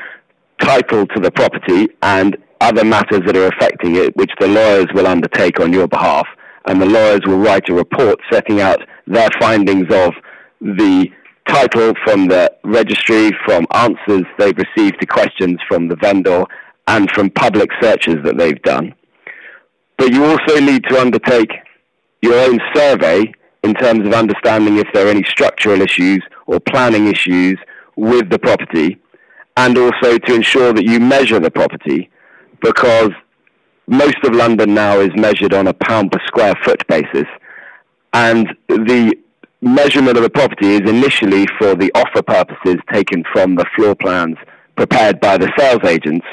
title 0.60 1.06
to 1.06 1.20
the 1.20 1.30
property 1.30 1.88
and 2.02 2.36
other 2.60 2.84
matters 2.84 3.20
that 3.26 3.36
are 3.36 3.48
affecting 3.48 3.96
it, 3.96 4.14
which 4.16 4.30
the 4.38 4.46
lawyers 4.46 4.86
will 4.94 5.06
undertake 5.06 5.60
on 5.60 5.72
your 5.72 5.88
behalf 5.88 6.26
and 6.66 6.80
the 6.80 6.86
lawyers 6.86 7.20
will 7.26 7.38
write 7.38 7.68
a 7.68 7.74
report 7.74 8.18
setting 8.30 8.60
out 8.60 8.80
their 9.06 9.28
findings 9.40 9.86
of 9.92 10.12
the 10.60 11.08
title 11.48 11.94
from 12.04 12.28
the 12.28 12.52
registry, 12.64 13.30
from 13.44 13.66
answers 13.72 14.24
they've 14.38 14.56
received 14.56 15.00
to 15.00 15.06
questions 15.06 15.58
from 15.68 15.88
the 15.88 15.96
vendor, 15.96 16.44
and 16.86 17.10
from 17.12 17.30
public 17.30 17.70
searches 17.80 18.16
that 18.24 18.36
they've 18.36 18.62
done. 18.62 18.94
But 19.96 20.12
you 20.12 20.24
also 20.24 20.60
need 20.60 20.84
to 20.84 21.00
undertake 21.00 21.50
your 22.22 22.34
own 22.34 22.58
survey 22.74 23.32
in 23.62 23.74
terms 23.74 24.06
of 24.06 24.12
understanding 24.14 24.76
if 24.76 24.86
there 24.92 25.06
are 25.06 25.10
any 25.10 25.24
structural 25.24 25.80
issues 25.82 26.22
or 26.46 26.60
planning 26.60 27.06
issues 27.06 27.58
with 27.96 28.30
the 28.30 28.38
property, 28.38 28.98
and 29.56 29.76
also 29.76 30.18
to 30.18 30.34
ensure 30.34 30.72
that 30.72 30.84
you 30.84 31.00
measure 31.00 31.38
the 31.40 31.50
property 31.50 32.10
because 32.62 33.10
most 33.86 34.16
of 34.24 34.34
London 34.34 34.72
now 34.74 35.00
is 35.00 35.10
measured 35.16 35.52
on 35.52 35.66
a 35.66 35.74
pound 35.74 36.12
per 36.12 36.20
square 36.26 36.54
foot 36.64 36.86
basis, 36.86 37.26
and 38.12 38.48
the 38.68 39.16
measurement 39.60 40.16
of 40.16 40.22
the 40.22 40.30
property 40.30 40.74
is 40.74 40.88
initially 40.88 41.46
for 41.58 41.74
the 41.74 41.90
offer 41.94 42.22
purposes 42.22 42.76
taken 42.92 43.24
from 43.32 43.56
the 43.56 43.66
floor 43.76 43.94
plans 43.94 44.36
prepared 44.76 45.20
by 45.20 45.36
the 45.36 45.52
sales 45.58 45.84
agents. 45.84 46.26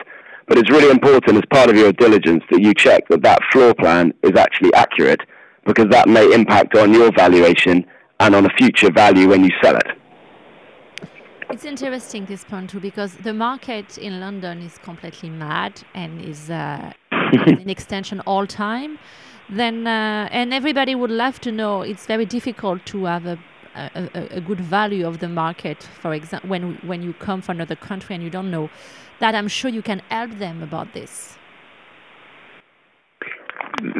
But 0.47 0.57
it's 0.57 0.69
really 0.69 0.89
important 0.89 1.35
as 1.35 1.43
part 1.51 1.69
of 1.69 1.75
your 1.75 1.91
diligence 1.91 2.43
that 2.51 2.61
you 2.61 2.73
check 2.73 3.07
that 3.09 3.21
that 3.23 3.39
floor 3.51 3.73
plan 3.73 4.13
is 4.23 4.37
actually 4.37 4.73
accurate 4.73 5.21
because 5.65 5.87
that 5.89 6.07
may 6.07 6.31
impact 6.33 6.75
on 6.77 6.93
your 6.93 7.11
valuation 7.11 7.85
and 8.19 8.33
on 8.33 8.45
a 8.45 8.49
future 8.57 8.91
value 8.91 9.27
when 9.27 9.43
you 9.43 9.49
sell 9.61 9.75
it. 9.75 9.87
It's 11.49 11.63
interesting 11.63 12.25
this 12.25 12.43
point 12.43 12.69
too 12.69 12.81
because 12.81 13.15
the 13.15 13.33
market 13.33 13.97
in 13.97 14.19
London 14.19 14.61
is 14.61 14.77
completely 14.79 15.29
mad 15.29 15.81
and 15.93 16.21
is 16.21 16.49
uh, 16.49 16.91
in 17.47 17.69
extension 17.69 18.19
all 18.21 18.45
time. 18.45 18.99
Then 19.49 19.87
uh, 19.87 20.27
and 20.31 20.53
everybody 20.53 20.93
would 20.93 21.09
love 21.09 21.39
to 21.41 21.51
know. 21.51 21.83
It's 21.83 22.05
very 22.05 22.25
difficult 22.25 22.85
to 22.87 23.05
have 23.05 23.25
a 23.25 23.39
a, 23.75 24.37
a, 24.37 24.41
good 24.41 24.59
value 24.59 25.07
of 25.07 25.19
the 25.19 25.29
market. 25.29 25.83
For 25.83 26.13
example, 26.13 26.49
when 26.49 26.75
when 26.85 27.01
you 27.01 27.13
come 27.13 27.41
from 27.41 27.57
another 27.57 27.75
country 27.75 28.15
and 28.15 28.23
you 28.23 28.29
don't 28.29 28.51
know 28.51 28.69
that, 29.19 29.35
I'm 29.35 29.47
sure 29.47 29.69
you 29.69 29.81
can 29.81 30.01
help 30.09 30.31
them 30.39 30.61
about 30.61 30.93
this. 30.93 31.37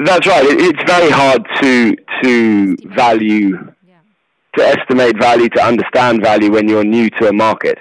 That's 0.03 0.27
right. 0.27 0.45
It's 0.45 0.83
very 0.85 1.11
hard 1.11 1.47
to 1.61 1.95
to 2.23 2.75
value 2.95 3.71
to 4.57 4.65
estimate 4.65 5.17
value, 5.19 5.49
to 5.49 5.63
understand 5.63 6.21
value 6.21 6.51
when 6.51 6.67
you're 6.67 6.83
new 6.83 7.09
to 7.11 7.29
a 7.29 7.33
market. 7.33 7.77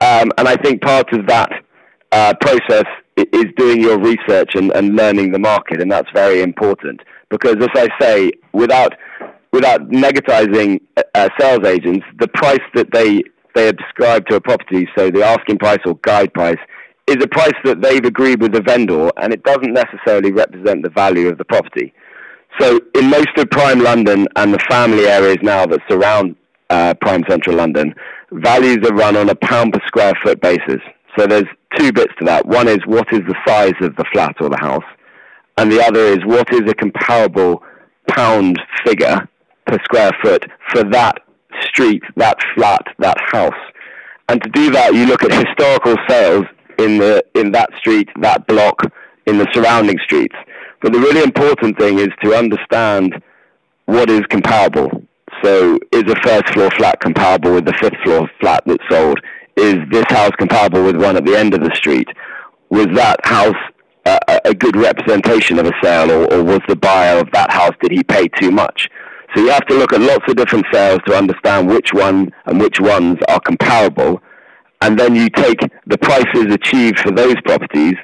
Um, 0.00 0.30
and 0.38 0.48
I 0.48 0.56
think 0.56 0.82
part 0.82 1.12
of 1.12 1.26
that 1.26 1.50
uh, 2.12 2.34
process 2.40 2.84
is 3.16 3.46
doing 3.56 3.80
your 3.80 3.98
research 3.98 4.54
and, 4.54 4.72
and 4.72 4.96
learning 4.96 5.32
the 5.32 5.38
market, 5.38 5.80
and 5.80 5.90
that's 5.90 6.08
very 6.14 6.42
important. 6.42 7.00
Because, 7.28 7.56
as 7.60 7.68
I 7.74 7.88
say, 8.00 8.32
without 8.52 8.94
without 9.52 9.88
negatizing 9.88 10.80
uh, 11.14 11.28
sales 11.38 11.66
agents, 11.66 12.06
the 12.18 12.28
price 12.28 12.60
that 12.74 12.92
they 12.92 13.22
they 13.54 13.68
ascribe 13.68 14.26
to 14.26 14.36
a 14.36 14.40
property, 14.40 14.88
so 14.96 15.10
the 15.10 15.24
asking 15.24 15.58
price 15.58 15.80
or 15.84 15.98
guide 16.02 16.32
price, 16.32 16.58
is 17.06 17.16
a 17.20 17.28
price 17.28 17.54
that 17.64 17.80
they've 17.82 18.04
agreed 18.04 18.40
with 18.40 18.52
the 18.52 18.62
vendor, 18.62 19.10
and 19.16 19.32
it 19.32 19.42
doesn't 19.42 19.72
necessarily 19.72 20.32
represent 20.32 20.82
the 20.82 20.90
value 20.90 21.28
of 21.28 21.36
the 21.38 21.44
property. 21.44 21.92
So 22.58 22.80
in 22.94 23.08
most 23.08 23.28
of 23.36 23.48
prime 23.50 23.80
London 23.80 24.26
and 24.36 24.52
the 24.52 24.58
family 24.68 25.06
areas 25.06 25.38
now 25.42 25.66
that 25.66 25.80
surround 25.88 26.36
uh, 26.68 26.94
prime 27.00 27.24
central 27.28 27.56
London, 27.56 27.94
values 28.32 28.78
are 28.88 28.94
run 28.94 29.16
on 29.16 29.28
a 29.28 29.34
pound 29.34 29.72
per 29.72 29.80
square 29.86 30.12
foot 30.22 30.40
basis. 30.40 30.80
So 31.18 31.26
there's 31.26 31.48
two 31.76 31.92
bits 31.92 32.12
to 32.18 32.24
that. 32.26 32.46
One 32.46 32.68
is 32.68 32.78
what 32.86 33.12
is 33.12 33.20
the 33.26 33.34
size 33.46 33.74
of 33.80 33.96
the 33.96 34.04
flat 34.12 34.36
or 34.40 34.48
the 34.48 34.58
house, 34.58 34.84
and 35.56 35.70
the 35.70 35.82
other 35.82 36.00
is 36.00 36.18
what 36.24 36.52
is 36.52 36.62
a 36.68 36.74
comparable 36.74 37.62
pound 38.08 38.60
figure 38.84 39.28
per 39.66 39.78
square 39.84 40.10
foot 40.22 40.44
for 40.70 40.84
that 40.84 41.18
street, 41.62 42.02
that 42.16 42.38
flat, 42.54 42.82
that 42.98 43.16
house. 43.32 43.52
And 44.28 44.42
to 44.42 44.50
do 44.50 44.70
that, 44.70 44.94
you 44.94 45.06
look 45.06 45.24
at 45.24 45.32
historical 45.32 45.96
sales 46.08 46.44
in 46.78 46.98
the 46.98 47.24
in 47.34 47.52
that 47.52 47.70
street, 47.78 48.08
that 48.20 48.46
block, 48.46 48.82
in 49.26 49.38
the 49.38 49.48
surrounding 49.52 49.98
streets. 50.04 50.36
But 50.80 50.92
the 50.92 50.98
really 50.98 51.22
important 51.22 51.78
thing 51.78 51.98
is 51.98 52.08
to 52.22 52.34
understand 52.34 53.22
what 53.86 54.08
is 54.08 54.22
comparable. 54.30 55.02
So 55.42 55.78
is 55.92 56.04
a 56.04 56.16
first 56.22 56.52
floor 56.52 56.70
flat 56.70 57.00
comparable 57.00 57.54
with 57.54 57.64
the 57.64 57.74
fifth 57.74 57.98
floor 58.04 58.28
flat 58.40 58.62
that's 58.66 58.84
sold? 58.90 59.18
Is 59.56 59.76
this 59.90 60.04
house 60.08 60.32
comparable 60.38 60.84
with 60.84 60.96
one 60.96 61.16
at 61.16 61.24
the 61.24 61.36
end 61.36 61.54
of 61.54 61.60
the 61.60 61.74
street? 61.74 62.08
Was 62.70 62.86
that 62.94 63.18
house 63.24 63.56
a, 64.06 64.40
a 64.46 64.54
good 64.54 64.76
representation 64.76 65.58
of 65.58 65.66
a 65.66 65.72
sale, 65.82 66.10
or, 66.10 66.32
or 66.32 66.42
was 66.42 66.60
the 66.68 66.76
buyer 66.76 67.18
of 67.18 67.28
that 67.32 67.50
house 67.50 67.74
did 67.80 67.92
he 67.92 68.02
pay 68.02 68.28
too 68.28 68.50
much? 68.50 68.88
So 69.34 69.42
you 69.42 69.50
have 69.50 69.66
to 69.66 69.74
look 69.74 69.92
at 69.92 70.00
lots 70.00 70.24
of 70.28 70.36
different 70.36 70.66
sales 70.72 71.00
to 71.06 71.14
understand 71.14 71.68
which 71.68 71.92
one 71.92 72.32
and 72.46 72.60
which 72.60 72.80
ones 72.80 73.18
are 73.28 73.40
comparable, 73.40 74.20
and 74.80 74.98
then 74.98 75.14
you 75.14 75.28
take 75.30 75.60
the 75.86 75.98
prices 75.98 76.52
achieved 76.52 77.00
for 77.00 77.10
those 77.10 77.36
properties 77.42 77.94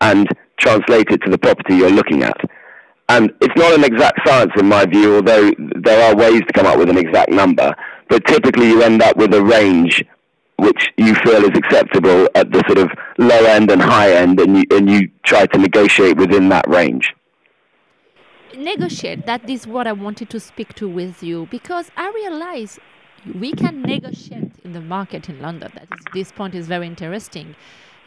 and 0.00 0.28
translate 0.58 1.08
it 1.10 1.22
to 1.22 1.30
the 1.30 1.38
property 1.38 1.76
you're 1.76 1.90
looking 1.90 2.22
at. 2.22 2.36
And 3.08 3.32
it's 3.40 3.56
not 3.56 3.72
an 3.72 3.84
exact 3.84 4.20
science 4.26 4.52
in 4.58 4.66
my 4.66 4.84
view, 4.84 5.16
although 5.16 5.50
there 5.76 6.08
are 6.08 6.14
ways 6.14 6.42
to 6.42 6.52
come 6.52 6.66
up 6.66 6.78
with 6.78 6.90
an 6.90 6.98
exact 6.98 7.30
number. 7.30 7.74
But 8.08 8.26
typically 8.26 8.68
you 8.68 8.82
end 8.82 9.02
up 9.02 9.16
with 9.16 9.32
a 9.34 9.42
range 9.42 10.04
which 10.58 10.90
you 10.96 11.14
feel 11.14 11.44
is 11.44 11.56
acceptable 11.56 12.28
at 12.34 12.50
the 12.52 12.62
sort 12.66 12.78
of 12.78 12.90
low 13.16 13.44
end 13.44 13.70
and 13.70 13.80
high 13.80 14.12
end, 14.12 14.40
and 14.40 14.56
you, 14.56 14.64
and 14.72 14.90
you 14.90 15.08
try 15.22 15.46
to 15.46 15.58
negotiate 15.58 16.16
within 16.16 16.48
that 16.48 16.68
range. 16.68 17.14
Negotiate, 18.56 19.24
that 19.26 19.48
is 19.48 19.68
what 19.68 19.86
I 19.86 19.92
wanted 19.92 20.30
to 20.30 20.40
speak 20.40 20.74
to 20.74 20.88
with 20.88 21.22
you, 21.22 21.46
because 21.50 21.92
I 21.96 22.10
realize 22.10 22.80
we 23.34 23.52
can 23.52 23.82
negotiate 23.82 24.50
in 24.64 24.72
the 24.72 24.80
market 24.80 25.28
in 25.28 25.40
London. 25.40 25.70
That 25.74 25.84
is, 25.84 26.04
this 26.12 26.32
point 26.32 26.56
is 26.56 26.66
very 26.66 26.88
interesting. 26.88 27.54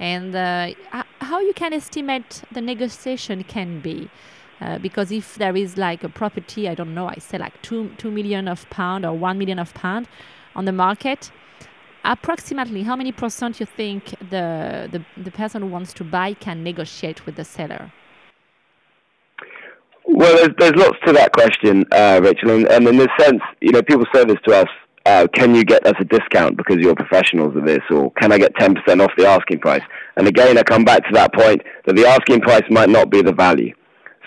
And 0.01 0.35
uh, 0.35 0.73
how 1.19 1.39
you 1.39 1.53
can 1.53 1.73
estimate 1.73 2.41
the 2.51 2.59
negotiation 2.59 3.43
can 3.43 3.81
be. 3.81 4.09
Uh, 4.59 4.79
because 4.79 5.11
if 5.11 5.35
there 5.35 5.55
is 5.55 5.77
like 5.77 6.03
a 6.03 6.09
property, 6.09 6.67
I 6.67 6.75
don't 6.75 6.93
know, 6.93 7.07
I 7.07 7.15
say 7.19 7.37
like 7.37 7.59
two 7.61 7.91
two 7.97 8.11
million 8.11 8.47
of 8.47 8.69
pound 8.69 9.05
or 9.05 9.13
one 9.13 9.37
million 9.37 9.59
of 9.59 9.73
pound 9.73 10.07
on 10.55 10.65
the 10.65 10.71
market, 10.71 11.31
approximately 12.03 12.83
how 12.83 12.95
many 12.95 13.11
percent 13.11 13.59
you 13.59 13.65
think 13.65 14.09
the, 14.29 14.89
the, 14.91 15.03
the 15.21 15.31
person 15.31 15.61
who 15.61 15.67
wants 15.67 15.93
to 15.93 16.03
buy 16.03 16.33
can 16.33 16.63
negotiate 16.63 17.25
with 17.25 17.35
the 17.35 17.45
seller? 17.45 17.91
Well, 20.05 20.35
there's, 20.35 20.55
there's 20.59 20.75
lots 20.75 20.97
to 21.05 21.13
that 21.13 21.31
question, 21.33 21.85
uh, 21.91 22.19
Rachel, 22.23 22.51
and, 22.51 22.67
and 22.71 22.87
in 22.87 22.97
this 22.97 23.07
sense, 23.19 23.41
you 23.61 23.71
know, 23.71 23.81
people 23.81 24.05
say 24.13 24.25
this 24.25 24.37
to 24.47 24.61
us, 24.61 24.67
uh, 25.05 25.27
can 25.33 25.55
you 25.55 25.63
get 25.63 25.85
us 25.85 25.95
a 25.99 26.05
discount 26.05 26.57
because 26.57 26.77
you're 26.77 26.95
professionals 26.95 27.55
of 27.55 27.65
this, 27.65 27.81
or 27.89 28.11
can 28.11 28.31
I 28.31 28.37
get 28.37 28.55
10% 28.55 28.77
off 29.01 29.11
the 29.17 29.27
asking 29.27 29.59
price? 29.59 29.81
And 30.15 30.27
again, 30.27 30.57
I 30.57 30.63
come 30.63 30.85
back 30.85 31.03
to 31.05 31.13
that 31.13 31.33
point 31.33 31.61
that 31.85 31.95
the 31.95 32.05
asking 32.05 32.41
price 32.41 32.63
might 32.69 32.89
not 32.89 33.09
be 33.09 33.21
the 33.21 33.33
value. 33.33 33.73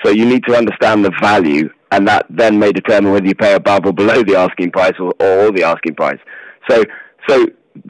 So 0.04 0.11
you 0.11 0.26
need 0.26 0.45
to 0.45 0.57
understand 0.57 1.04
the 1.04 1.12
value, 1.21 1.71
and 1.93 2.07
that 2.09 2.26
then 2.28 2.59
may 2.59 2.73
determine 2.73 3.12
whether 3.12 3.26
you 3.26 3.35
pay 3.35 3.54
above 3.54 3.87
or 3.87 3.93
below 3.93 4.23
the 4.23 4.37
asking 4.37 4.73
price 4.73 4.95
or, 4.99 5.14
or 5.21 5.52
the 5.52 5.62
asking 5.62 5.95
price. 5.95 6.19
So, 6.69 6.83
so 7.28 7.47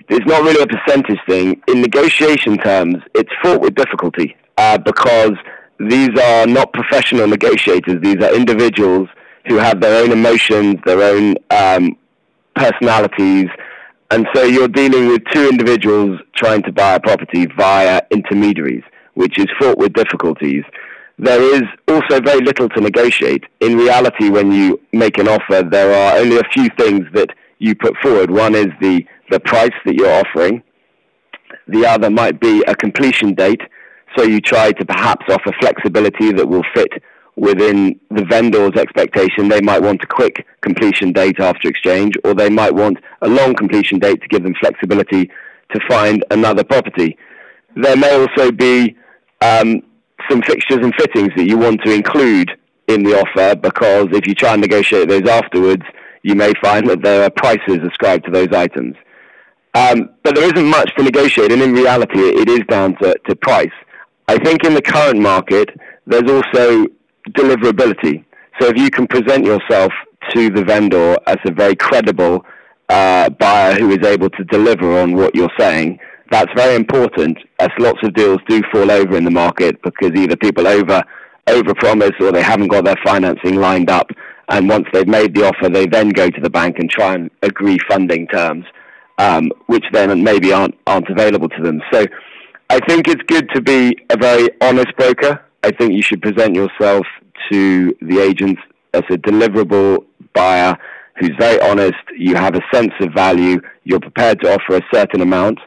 it's 0.08 0.26
not 0.26 0.42
really 0.42 0.62
a 0.62 0.66
percentage 0.66 1.18
thing. 1.26 1.62
In 1.68 1.80
negotiation 1.80 2.58
terms, 2.58 2.96
it's 3.14 3.30
fraught 3.42 3.60
with 3.60 3.74
difficulty 3.74 4.36
uh, 4.58 4.78
because 4.78 5.32
these 5.80 6.10
are 6.20 6.46
not 6.46 6.72
professional 6.72 7.26
negotiators. 7.26 8.00
These 8.02 8.22
are 8.22 8.34
individuals 8.34 9.08
who 9.46 9.56
have 9.56 9.80
their 9.80 10.02
own 10.02 10.12
emotions, 10.12 10.76
their 10.84 11.02
own 11.02 11.34
um, 11.50 11.96
personalities, 12.54 13.48
and 14.10 14.26
so 14.34 14.42
you're 14.42 14.68
dealing 14.68 15.08
with 15.08 15.22
two 15.32 15.48
individuals 15.48 16.20
trying 16.36 16.62
to 16.62 16.72
buy 16.72 16.94
a 16.94 17.00
property 17.00 17.46
via 17.56 18.02
intermediaries, 18.10 18.84
which 19.14 19.38
is 19.38 19.46
fraught 19.58 19.78
with 19.78 19.92
difficulties. 19.92 20.62
There 21.18 21.40
is 21.40 21.62
also 21.88 22.20
very 22.20 22.40
little 22.40 22.68
to 22.70 22.80
negotiate. 22.80 23.44
In 23.60 23.76
reality, 23.76 24.30
when 24.30 24.50
you 24.52 24.80
make 24.92 25.18
an 25.18 25.28
offer, 25.28 25.62
there 25.62 25.94
are 25.94 26.18
only 26.18 26.38
a 26.38 26.48
few 26.52 26.68
things 26.76 27.06
that 27.14 27.30
you 27.58 27.74
put 27.74 27.96
forward. 28.02 28.30
One 28.30 28.54
is 28.54 28.66
the 28.80 29.04
the 29.30 29.40
price 29.40 29.72
that 29.86 29.94
you're 29.94 30.12
offering. 30.12 30.62
The 31.66 31.86
other 31.86 32.10
might 32.10 32.40
be 32.40 32.62
a 32.66 32.74
completion 32.74 33.34
date. 33.34 33.62
So 34.16 34.22
you 34.22 34.40
try 34.40 34.72
to 34.72 34.84
perhaps 34.84 35.24
offer 35.28 35.52
flexibility 35.60 36.30
that 36.32 36.46
will 36.46 36.64
fit 36.74 36.92
within 37.36 37.98
the 38.10 38.24
vendor's 38.24 38.74
expectation. 38.76 39.48
They 39.48 39.60
might 39.60 39.82
want 39.82 40.02
a 40.02 40.06
quick 40.06 40.46
completion 40.60 41.12
date 41.12 41.40
after 41.40 41.68
exchange, 41.68 42.14
or 42.24 42.34
they 42.34 42.50
might 42.50 42.74
want 42.74 42.98
a 43.22 43.28
long 43.28 43.54
completion 43.54 43.98
date 43.98 44.20
to 44.22 44.28
give 44.28 44.42
them 44.42 44.54
flexibility 44.60 45.30
to 45.72 45.80
find 45.88 46.24
another 46.30 46.64
property. 46.64 47.16
There 47.76 47.96
may 47.96 48.14
also 48.14 48.52
be 48.52 48.96
um, 49.40 49.82
some 50.30 50.42
fixtures 50.42 50.78
and 50.82 50.94
fittings 50.94 51.30
that 51.36 51.46
you 51.46 51.58
want 51.58 51.82
to 51.82 51.92
include 51.92 52.50
in 52.86 53.02
the 53.02 53.18
offer 53.20 53.56
because 53.56 54.08
if 54.12 54.26
you 54.26 54.34
try 54.34 54.52
and 54.52 54.60
negotiate 54.60 55.08
those 55.08 55.28
afterwards, 55.28 55.82
you 56.22 56.34
may 56.34 56.52
find 56.62 56.88
that 56.88 57.02
there 57.02 57.24
are 57.24 57.30
prices 57.30 57.78
ascribed 57.86 58.24
to 58.26 58.30
those 58.30 58.52
items. 58.52 58.96
Um, 59.74 60.10
but 60.22 60.36
there 60.36 60.44
isn't 60.44 60.66
much 60.66 60.94
to 60.96 61.02
negotiate, 61.02 61.50
and 61.50 61.60
in 61.60 61.72
reality, 61.72 62.20
it 62.20 62.48
is 62.48 62.60
down 62.68 62.96
to, 62.98 63.16
to 63.26 63.34
price. 63.36 63.72
I 64.28 64.38
think 64.38 64.64
in 64.64 64.72
the 64.72 64.80
current 64.80 65.20
market, 65.20 65.68
there's 66.06 66.30
also 66.30 66.86
deliverability. 67.30 68.24
So 68.60 68.68
if 68.68 68.76
you 68.76 68.90
can 68.90 69.06
present 69.06 69.44
yourself 69.44 69.92
to 70.32 70.50
the 70.50 70.64
vendor 70.64 71.16
as 71.26 71.36
a 71.46 71.52
very 71.52 71.76
credible 71.76 72.44
uh, 72.88 73.30
buyer 73.30 73.74
who 73.74 73.90
is 73.90 74.06
able 74.06 74.30
to 74.30 74.44
deliver 74.44 74.98
on 75.00 75.14
what 75.14 75.34
you're 75.34 75.52
saying, 75.58 75.98
that's 76.30 76.50
very 76.56 76.74
important 76.74 77.38
as 77.58 77.68
lots 77.78 77.98
of 78.02 78.14
deals 78.14 78.38
do 78.48 78.62
fall 78.72 78.90
over 78.90 79.16
in 79.16 79.24
the 79.24 79.30
market 79.30 79.80
because 79.82 80.12
either 80.14 80.36
people 80.36 80.66
over 80.66 81.02
overpromise 81.46 82.18
or 82.20 82.32
they 82.32 82.42
haven't 82.42 82.68
got 82.68 82.86
their 82.86 82.96
financing 83.04 83.56
lined 83.56 83.90
up 83.90 84.08
and 84.48 84.66
once 84.66 84.86
they've 84.94 85.06
made 85.06 85.34
the 85.34 85.44
offer 85.46 85.68
they 85.68 85.84
then 85.84 86.08
go 86.08 86.30
to 86.30 86.40
the 86.40 86.48
bank 86.48 86.78
and 86.78 86.88
try 86.88 87.12
and 87.12 87.30
agree 87.42 87.78
funding 87.86 88.26
terms 88.28 88.64
um, 89.18 89.50
which 89.66 89.84
then 89.92 90.22
maybe 90.22 90.52
aren't 90.52 90.76
aren't 90.86 91.08
available 91.08 91.48
to 91.48 91.62
them. 91.62 91.80
So 91.92 92.06
I 92.70 92.80
think 92.86 93.08
it's 93.08 93.22
good 93.26 93.48
to 93.54 93.60
be 93.60 93.96
a 94.10 94.16
very 94.16 94.48
honest 94.60 94.94
broker. 94.96 95.44
I 95.64 95.70
think 95.70 95.92
you 95.92 96.02
should 96.02 96.22
present 96.22 96.54
yourself 96.54 97.06
to 97.50 97.96
the 98.00 98.20
agents 98.20 98.60
as 98.92 99.02
a 99.10 99.16
deliverable 99.16 100.04
buyer 100.34 100.76
who's 101.18 101.32
very 101.38 101.60
honest. 101.60 102.02
You 102.16 102.34
have 102.36 102.54
a 102.54 102.62
sense 102.72 102.92
of 103.00 103.12
value. 103.12 103.60
You're 103.84 104.00
prepared 104.00 104.40
to 104.42 104.54
offer 104.54 104.76
a 104.76 104.82
certain 104.92 105.20
amount, 105.20 105.58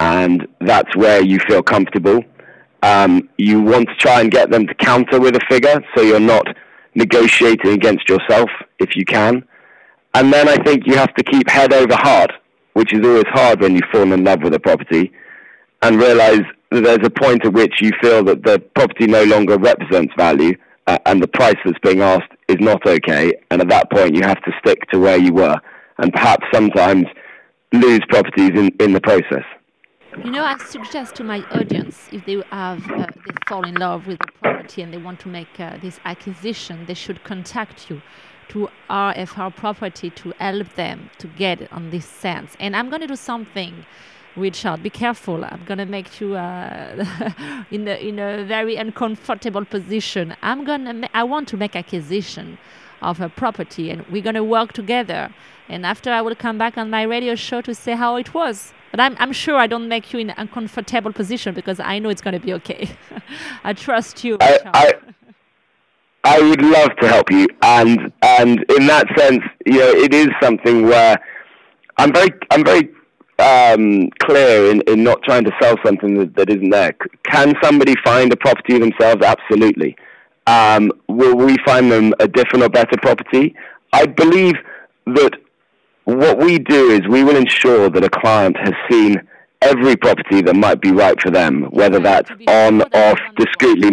and 0.00 0.46
that's 0.60 0.94
where 0.96 1.22
you 1.22 1.38
feel 1.48 1.62
comfortable. 1.62 2.24
Um, 2.82 3.28
you 3.38 3.60
want 3.60 3.88
to 3.88 3.94
try 3.96 4.20
and 4.20 4.30
get 4.30 4.50
them 4.50 4.66
to 4.66 4.74
counter 4.74 5.20
with 5.20 5.36
a 5.36 5.40
figure, 5.48 5.80
so 5.94 6.02
you're 6.02 6.20
not 6.20 6.46
negotiating 6.94 7.72
against 7.72 8.08
yourself 8.08 8.48
if 8.78 8.96
you 8.96 9.04
can. 9.04 9.44
And 10.14 10.32
then 10.32 10.48
I 10.48 10.56
think 10.56 10.86
you 10.86 10.94
have 10.96 11.14
to 11.14 11.24
keep 11.24 11.48
head 11.48 11.72
over 11.72 11.94
heart 11.94 12.32
which 12.76 12.92
is 12.92 13.00
always 13.02 13.24
hard 13.28 13.58
when 13.62 13.74
you 13.74 13.80
fall 13.90 14.12
in 14.12 14.22
love 14.22 14.42
with 14.42 14.52
a 14.52 14.60
property, 14.60 15.10
and 15.80 15.96
realize 15.96 16.42
there's 16.70 17.04
a 17.04 17.10
point 17.10 17.44
at 17.44 17.52
which 17.52 17.74
you 17.80 17.92
feel 18.00 18.24
that 18.24 18.42
the 18.42 18.58
property 18.74 19.06
no 19.06 19.24
longer 19.24 19.58
represents 19.58 20.12
value 20.16 20.54
uh, 20.86 20.98
and 21.06 21.22
the 21.22 21.28
price 21.28 21.56
that's 21.64 21.78
being 21.80 22.00
asked 22.00 22.32
is 22.48 22.56
not 22.60 22.86
okay. 22.86 23.34
And 23.50 23.60
at 23.60 23.68
that 23.68 23.90
point, 23.90 24.14
you 24.14 24.22
have 24.22 24.42
to 24.42 24.52
stick 24.60 24.88
to 24.92 24.98
where 24.98 25.16
you 25.16 25.32
were 25.32 25.56
and 25.98 26.12
perhaps 26.12 26.46
sometimes 26.52 27.06
lose 27.72 28.00
properties 28.08 28.50
in, 28.54 28.70
in 28.80 28.92
the 28.92 29.00
process. 29.00 29.44
You 30.24 30.30
know, 30.30 30.44
I 30.44 30.56
suggest 30.58 31.14
to 31.16 31.24
my 31.24 31.40
audience 31.50 32.08
if 32.10 32.24
they 32.24 32.42
have 32.50 32.90
uh, 32.90 33.06
they 33.14 33.34
fall 33.46 33.66
in 33.66 33.74
love 33.74 34.06
with 34.06 34.18
the 34.18 34.32
property 34.40 34.80
and 34.80 34.92
they 34.92 34.96
want 34.96 35.20
to 35.20 35.28
make 35.28 35.60
uh, 35.60 35.76
this 35.82 36.00
acquisition, 36.06 36.86
they 36.86 36.94
should 36.94 37.22
contact 37.22 37.90
you 37.90 38.00
to 38.48 38.68
RFR 38.88 39.54
property 39.54 40.10
to 40.10 40.32
help 40.38 40.74
them 40.74 41.10
to 41.18 41.26
get 41.26 41.70
on 41.70 41.90
this 41.90 42.06
sense. 42.06 42.56
And 42.58 42.74
I'm 42.74 42.88
going 42.88 43.02
to 43.02 43.08
do 43.08 43.16
something, 43.16 43.84
Richard. 44.36 44.82
Be 44.82 44.90
careful. 44.90 45.44
I'm 45.44 45.62
going 45.64 45.78
to 45.78 45.86
make 45.86 46.20
you 46.20 46.36
uh, 46.36 47.04
in 47.70 47.88
a 47.88 47.96
in 48.08 48.18
a 48.18 48.44
very 48.44 48.76
uncomfortable 48.76 49.64
position. 49.64 50.36
I'm 50.42 50.64
gonna. 50.64 51.08
I 51.14 51.24
want 51.24 51.48
to 51.48 51.56
make 51.56 51.74
acquisition 51.74 52.58
of 53.02 53.20
a 53.20 53.28
property, 53.28 53.90
and 53.90 54.06
we're 54.08 54.22
going 54.22 54.34
to 54.34 54.44
work 54.44 54.72
together. 54.72 55.32
And 55.68 55.84
after, 55.84 56.10
I 56.10 56.20
will 56.22 56.34
come 56.34 56.58
back 56.58 56.78
on 56.78 56.90
my 56.90 57.02
radio 57.02 57.34
show 57.34 57.60
to 57.62 57.74
say 57.74 57.94
how 57.94 58.16
it 58.16 58.34
was. 58.34 58.72
But 58.90 59.00
I'm, 59.00 59.16
I'm 59.18 59.32
sure 59.32 59.56
I 59.56 59.66
don't 59.66 59.88
make 59.88 60.12
you 60.12 60.20
in 60.20 60.30
an 60.30 60.36
uncomfortable 60.38 61.12
position 61.12 61.54
because 61.54 61.80
I 61.80 61.98
know 61.98 62.08
it's 62.08 62.22
going 62.22 62.38
to 62.38 62.44
be 62.46 62.52
okay. 62.54 62.88
I 63.64 63.72
trust 63.72 64.22
you. 64.24 64.38
I, 64.40 64.58
I, 64.72 64.92
I 66.24 66.40
would 66.40 66.62
love 66.62 66.90
to 67.00 67.08
help 67.08 67.30
you, 67.30 67.46
and 67.62 68.12
and 68.22 68.64
in 68.72 68.86
that 68.86 69.06
sense, 69.16 69.42
you 69.64 69.78
know, 69.78 69.90
it 69.90 70.14
is 70.14 70.28
something 70.42 70.82
where 70.82 71.16
I'm 71.98 72.12
very 72.12 72.30
I'm 72.50 72.64
very 72.64 72.90
um, 73.38 74.08
clear 74.20 74.70
in, 74.70 74.80
in 74.82 75.04
not 75.04 75.22
trying 75.22 75.44
to 75.44 75.52
sell 75.60 75.76
something 75.84 76.18
that, 76.18 76.36
that 76.36 76.50
isn't 76.50 76.70
there. 76.70 76.94
Can 77.24 77.54
somebody 77.62 77.94
find 78.04 78.32
a 78.32 78.36
property 78.36 78.78
themselves? 78.78 79.22
Absolutely. 79.24 79.96
Um, 80.46 80.92
will 81.08 81.36
we 81.36 81.56
find 81.66 81.90
them 81.90 82.14
a 82.20 82.28
different 82.28 82.64
or 82.64 82.68
better 82.68 82.96
property? 83.02 83.54
I 83.92 84.06
believe 84.06 84.54
that 85.06 85.32
what 86.04 86.38
we 86.38 86.58
do 86.58 86.90
is 86.90 87.00
we 87.08 87.24
will 87.24 87.36
ensure 87.36 87.90
that 87.90 88.04
a 88.04 88.10
client 88.10 88.56
has 88.56 88.72
seen 88.90 89.16
every 89.60 89.96
property 89.96 90.40
that 90.42 90.54
might 90.54 90.80
be 90.80 90.92
right 90.92 91.20
for 91.20 91.30
them, 91.30 91.64
whether 91.70 91.98
that's 91.98 92.30
on, 92.48 92.82
off, 92.82 93.18
discreetly. 93.36 93.90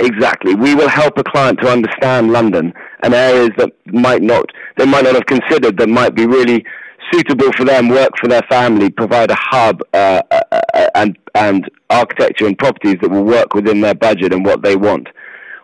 Exactly. 0.00 0.54
We 0.54 0.74
will 0.74 0.88
help 0.88 1.18
a 1.18 1.24
client 1.24 1.60
to 1.60 1.68
understand 1.68 2.32
London 2.32 2.72
and 3.02 3.14
areas 3.14 3.50
that 3.58 3.70
might 3.86 4.22
not 4.22 4.46
they 4.76 4.86
might 4.86 5.04
not 5.04 5.14
have 5.14 5.26
considered 5.26 5.76
that 5.78 5.88
might 5.88 6.14
be 6.14 6.26
really 6.26 6.64
suitable 7.12 7.52
for 7.52 7.64
them, 7.64 7.88
work 7.88 8.10
for 8.20 8.28
their 8.28 8.42
family, 8.48 8.90
provide 8.90 9.30
a 9.30 9.36
hub 9.38 9.80
uh, 9.92 10.22
uh, 10.30 10.40
uh, 10.52 10.88
and 10.94 11.18
and 11.34 11.70
architecture 11.90 12.46
and 12.46 12.58
properties 12.58 12.96
that 13.00 13.10
will 13.10 13.24
work 13.24 13.54
within 13.54 13.80
their 13.80 13.94
budget 13.94 14.32
and 14.32 14.44
what 14.44 14.62
they 14.62 14.76
want. 14.76 15.08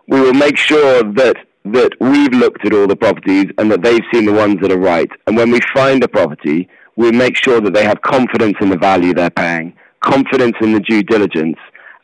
We 0.09 0.21
will 0.21 0.35
make 0.35 0.57
sure 0.57 1.03
that 1.03 1.37
that 1.65 1.93
we've 2.01 2.33
looked 2.33 2.65
at 2.65 2.73
all 2.73 2.87
the 2.87 2.97
properties 2.97 3.47
and 3.59 3.71
that 3.71 3.83
they've 3.83 4.01
seen 4.13 4.25
the 4.25 4.33
ones 4.33 4.59
that 4.63 4.73
are 4.73 4.79
right. 4.79 5.11
And 5.27 5.37
when 5.37 5.51
we 5.51 5.61
find 5.75 6.03
a 6.03 6.09
property, 6.09 6.69
we 6.97 7.13
make 7.13 7.37
sure 7.37 7.61
that 7.61 7.75
they 7.75 7.85
have 7.85 8.01
confidence 8.03 8.57
in 8.61 8.71
the 8.71 8.79
value 8.79 9.13
they're 9.13 9.31
paying, 9.31 9.75
confidence 10.01 10.57
in 10.61 10.73
the 10.73 10.81
due 10.81 11.03
diligence, 11.03 11.59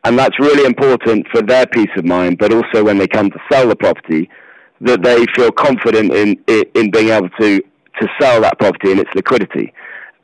and 0.04 0.16
that's 0.16 0.38
really 0.38 0.64
important 0.64 1.26
for 1.32 1.42
their 1.42 1.66
peace 1.66 1.90
of 1.96 2.04
mind, 2.04 2.38
but 2.38 2.52
also 2.52 2.84
when 2.84 2.98
they 2.98 3.08
come 3.08 3.28
to 3.30 3.38
sell 3.50 3.66
the 3.68 3.74
property, 3.74 4.30
that 4.80 5.02
they 5.02 5.24
feel 5.34 5.50
confident 5.50 6.12
in, 6.12 6.36
in 6.74 6.90
being 6.90 7.08
able 7.08 7.28
to, 7.40 7.60
to 8.00 8.08
sell 8.20 8.40
that 8.42 8.58
property 8.58 8.90
and 8.92 9.00
its 9.00 9.10
liquidity. 9.14 9.72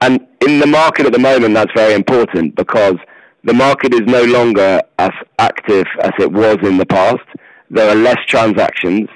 And 0.01 0.27
in 0.41 0.59
the 0.59 0.67
market 0.67 1.07
at 1.07 1.13
the 1.13 1.19
moment, 1.19 1.55
that's 1.55 1.73
very 1.75 1.95
important 1.95 2.57
because 2.57 2.97
the 3.45 3.55
market 3.55 3.95
is 3.95 4.03
no 4.03 4.25
longer 4.25 4.83
as 4.99 5.13
active 5.39 5.87
as 6.01 6.13
it 6.19 6.33
was 6.33 6.59
in 6.63 6.77
the 6.79 6.87
past. 6.87 7.23
There 7.71 7.89
are 7.89 7.95
less 7.95 8.19
transactions. 8.27 9.09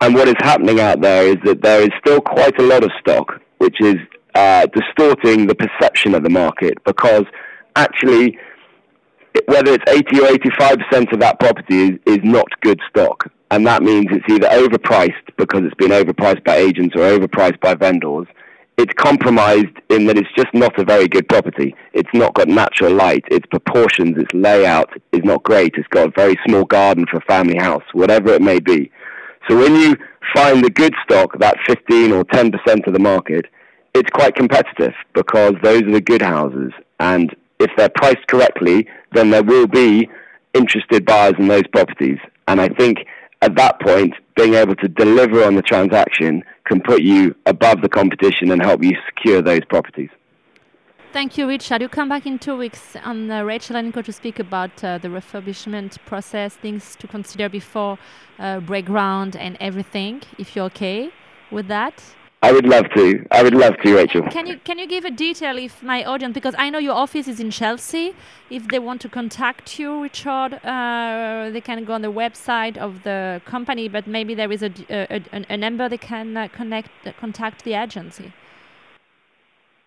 And 0.00 0.14
what 0.14 0.28
is 0.28 0.34
happening 0.38 0.80
out 0.80 1.00
there 1.00 1.26
is 1.26 1.36
that 1.44 1.62
there 1.62 1.82
is 1.82 1.90
still 2.00 2.20
quite 2.20 2.58
a 2.58 2.62
lot 2.62 2.82
of 2.82 2.90
stock, 3.00 3.40
which 3.58 3.80
is 3.80 3.96
uh, 4.34 4.66
distorting 4.66 5.46
the 5.46 5.54
perception 5.54 6.14
of 6.14 6.22
the 6.22 6.30
market 6.30 6.82
because 6.84 7.24
actually 7.76 8.38
whether 9.46 9.72
it's 9.72 9.84
80 9.88 10.20
or 10.20 10.28
85% 10.28 11.12
of 11.12 11.20
that 11.20 11.38
property 11.40 11.84
is, 11.84 11.98
is 12.06 12.18
not 12.22 12.48
good 12.60 12.80
stock. 12.88 13.30
And 13.50 13.66
that 13.66 13.82
means 13.82 14.06
it's 14.10 14.24
either 14.28 14.48
overpriced 14.48 15.36
because 15.36 15.62
it's 15.64 15.74
been 15.74 15.90
overpriced 15.90 16.44
by 16.44 16.56
agents 16.56 16.94
or 16.94 17.00
overpriced 17.00 17.60
by 17.60 17.74
vendors. 17.74 18.26
It's 18.78 18.92
compromised 18.94 19.76
in 19.90 20.06
that 20.06 20.16
it's 20.16 20.32
just 20.36 20.54
not 20.54 20.78
a 20.78 20.84
very 20.84 21.08
good 21.08 21.28
property. 21.28 21.74
It's 21.92 22.08
not 22.14 22.34
got 22.34 22.48
natural 22.48 22.94
light. 22.94 23.24
Its 23.30 23.46
proportions, 23.46 24.16
its 24.16 24.32
layout 24.32 24.90
is 25.12 25.22
not 25.24 25.42
great. 25.42 25.74
It's 25.76 25.88
got 25.88 26.08
a 26.08 26.12
very 26.16 26.38
small 26.46 26.64
garden 26.64 27.06
for 27.10 27.18
a 27.18 27.24
family 27.24 27.58
house, 27.58 27.82
whatever 27.92 28.32
it 28.32 28.40
may 28.40 28.60
be. 28.60 28.90
So 29.48 29.56
when 29.56 29.74
you 29.74 29.96
find 30.34 30.64
the 30.64 30.70
good 30.70 30.94
stock, 31.04 31.38
that 31.40 31.56
15 31.66 32.12
or 32.12 32.24
10% 32.24 32.86
of 32.86 32.92
the 32.92 33.00
market, 33.00 33.46
it's 33.94 34.10
quite 34.10 34.34
competitive 34.34 34.94
because 35.12 35.54
those 35.62 35.82
are 35.82 35.92
the 35.92 36.00
good 36.00 36.22
houses. 36.22 36.72
And 37.00 37.34
if 37.58 37.70
they're 37.76 37.90
priced 37.90 38.26
correctly, 38.28 38.86
then 39.12 39.30
there 39.30 39.42
will 39.42 39.66
be 39.66 40.08
interested 40.54 41.04
buyers 41.04 41.34
in 41.38 41.48
those 41.48 41.66
properties. 41.72 42.18
And 42.48 42.60
I 42.60 42.68
think 42.68 43.06
at 43.42 43.56
that 43.56 43.80
point, 43.80 44.14
being 44.36 44.54
able 44.54 44.76
to 44.76 44.88
deliver 44.88 45.44
on 45.44 45.54
the 45.54 45.62
transaction 45.62 46.42
can 46.64 46.80
put 46.80 47.02
you 47.02 47.34
above 47.46 47.82
the 47.82 47.88
competition 47.88 48.50
and 48.50 48.62
help 48.62 48.82
you 48.82 48.96
secure 49.06 49.40
those 49.42 49.64
properties. 49.68 50.10
Thank 51.12 51.36
you, 51.36 51.48
Richard. 51.48 51.82
You 51.82 51.88
come 51.88 52.08
back 52.08 52.24
in 52.24 52.38
two 52.38 52.56
weeks 52.56 52.94
on 53.04 53.30
uh, 53.30 53.42
Rachel 53.42 53.74
and 53.74 53.92
Co 53.92 54.00
to 54.02 54.12
speak 54.12 54.38
about 54.38 54.84
uh, 54.84 54.98
the 54.98 55.08
refurbishment 55.08 55.98
process, 56.06 56.54
things 56.54 56.94
to 56.96 57.08
consider 57.08 57.48
before 57.48 57.98
uh, 58.38 58.60
break 58.60 58.86
ground 58.86 59.34
and 59.34 59.56
everything. 59.58 60.22
If 60.38 60.54
you're 60.54 60.66
okay 60.66 61.10
with 61.50 61.66
that. 61.66 62.14
I 62.42 62.52
would 62.52 62.66
love 62.66 62.86
to. 62.96 63.26
I 63.30 63.42
would 63.42 63.52
love 63.54 63.74
to, 63.84 63.94
Rachel. 63.94 64.22
Can 64.22 64.46
you 64.46 64.58
can 64.64 64.78
you 64.78 64.86
give 64.86 65.04
a 65.04 65.10
detail 65.10 65.58
if 65.58 65.82
my 65.82 66.02
audience 66.04 66.32
because 66.32 66.54
I 66.56 66.70
know 66.70 66.78
your 66.78 66.94
office 66.94 67.28
is 67.28 67.38
in 67.38 67.50
Chelsea. 67.50 68.14
If 68.48 68.66
they 68.68 68.78
want 68.78 69.02
to 69.02 69.10
contact 69.10 69.78
you, 69.78 70.00
Richard, 70.02 70.54
uh, 70.64 71.50
they 71.52 71.60
can 71.60 71.84
go 71.84 71.92
on 71.92 72.00
the 72.00 72.10
website 72.10 72.78
of 72.78 73.02
the 73.02 73.42
company. 73.44 73.88
But 73.88 74.06
maybe 74.06 74.34
there 74.34 74.50
is 74.50 74.62
a 74.62 74.72
a, 74.88 75.20
a 75.50 75.56
number 75.58 75.86
they 75.90 75.98
can 75.98 76.34
uh, 76.34 76.48
connect 76.48 76.88
uh, 77.06 77.12
contact 77.20 77.64
the 77.64 77.74
agency. 77.74 78.32